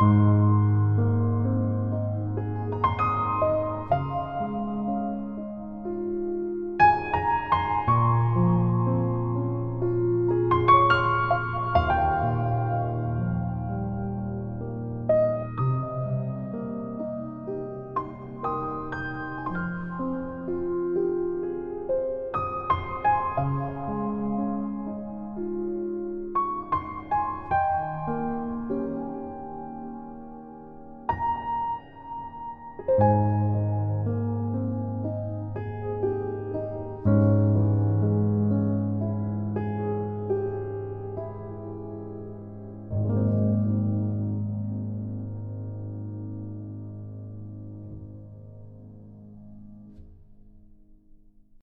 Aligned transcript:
Música 0.00 0.69